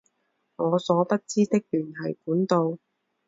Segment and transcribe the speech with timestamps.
[0.55, 2.79] 我所不知的联系管道